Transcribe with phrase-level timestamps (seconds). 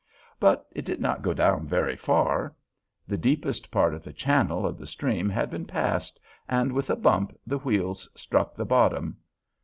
[0.39, 2.55] But it did not go down very far.
[3.07, 6.95] The deepest part of the channel of the stream had been passed, and with a
[6.95, 9.17] bump the wheels struck the bottom.